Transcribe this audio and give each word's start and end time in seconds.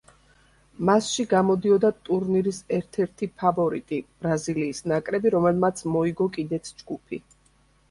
მასში 0.89 1.25
გამოდიოდა 1.33 1.91
ტურნირის 2.09 2.61
ერთ-ერთი 2.79 3.29
ფავორიტი 3.43 4.01
ბრაზილიის 4.25 4.83
ნაკრები, 4.95 5.35
რომელმაც 5.39 5.87
მოიგო 5.99 6.31
კიდეც 6.41 6.75
ჯგუფი. 6.83 7.25